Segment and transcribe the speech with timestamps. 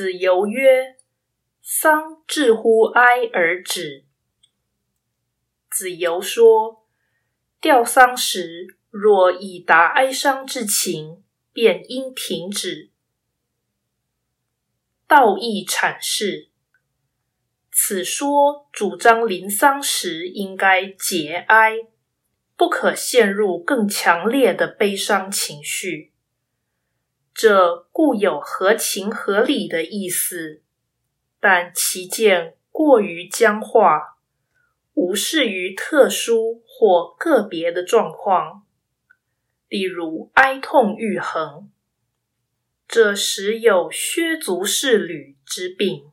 [0.00, 0.96] 子游曰
[1.60, 4.06] ：“丧至乎哀而止。”
[5.70, 6.86] 子游说
[7.60, 12.88] ：“吊丧时，若已达哀伤之情，便应停止。”
[15.06, 16.48] 道义阐释：
[17.70, 21.74] 此说主张临丧时应该节哀，
[22.56, 26.14] 不可陷入更强烈的悲伤情绪。
[27.32, 30.62] 这固有合情合理的意思，
[31.38, 34.18] 但其见过于僵化，
[34.94, 38.66] 无视于特殊或个别的状况，
[39.68, 41.70] 例如哀痛欲横，
[42.86, 46.10] 这时有削足适履之病。